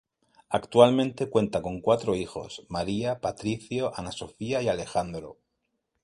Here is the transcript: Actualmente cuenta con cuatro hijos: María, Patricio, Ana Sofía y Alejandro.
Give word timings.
Actualmente 0.49 1.29
cuenta 1.29 1.61
con 1.61 1.79
cuatro 1.79 2.15
hijos: 2.15 2.65
María, 2.69 3.19
Patricio, 3.21 3.91
Ana 3.95 4.11
Sofía 4.11 4.59
y 4.63 4.67
Alejandro. 4.67 5.37